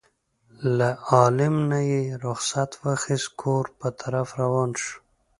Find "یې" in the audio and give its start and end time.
1.91-2.03